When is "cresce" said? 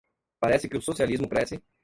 1.29-1.61